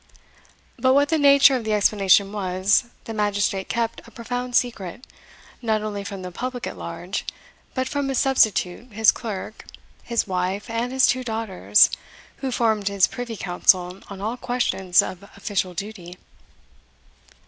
But 0.79 0.95
what 0.95 1.09
the 1.09 1.19
nature 1.19 1.55
of 1.55 1.63
the 1.63 1.73
explanation 1.73 2.31
was, 2.31 2.85
the 3.03 3.13
magistrate 3.13 3.69
kept 3.69 4.01
a 4.07 4.09
profound 4.09 4.55
secret, 4.55 5.05
not 5.61 5.83
only 5.83 6.03
from 6.03 6.23
the 6.23 6.31
public 6.31 6.65
at 6.65 6.75
large, 6.75 7.23
but 7.75 7.87
from 7.87 8.07
his 8.09 8.17
substitute, 8.17 8.91
his 8.93 9.11
clerk, 9.11 9.63
his 10.01 10.25
wife 10.25 10.71
and 10.71 10.91
his 10.91 11.05
two 11.05 11.23
daughters, 11.23 11.91
who 12.37 12.49
formed 12.51 12.87
his 12.87 13.05
privy 13.05 13.37
council 13.37 14.01
on 14.09 14.21
all 14.21 14.37
questions 14.37 15.03
of 15.03 15.21
official 15.37 15.75
duty. 15.75 16.17